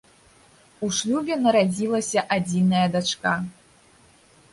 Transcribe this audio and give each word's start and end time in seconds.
У 0.85 0.87
шлюбе 0.99 1.35
нарадзілася 1.43 2.23
адзіная 2.37 2.87
дачка. 2.95 3.35